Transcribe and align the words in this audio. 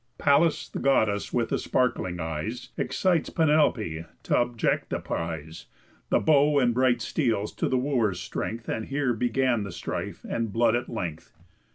Pallas, 0.17 0.67
the 0.67 0.79
Goddess 0.79 1.31
with 1.31 1.49
the 1.49 1.59
sparkling 1.59 2.19
eyes, 2.19 2.69
Excites 2.75 3.29
Penelope 3.29 4.03
t' 4.23 4.33
object 4.33 4.89
the 4.89 4.97
prize, 4.97 5.67
The 6.09 6.19
bow 6.19 6.57
and 6.57 6.73
bright 6.73 7.03
steels, 7.03 7.53
to 7.57 7.69
the 7.69 7.77
Wooers' 7.77 8.19
strength 8.19 8.67
And 8.67 8.87
here 8.87 9.13
began 9.13 9.61
the 9.61 9.71
strife 9.71 10.25
and 10.27 10.51
blood 10.51 10.75
at 10.75 10.89
length. 10.89 11.37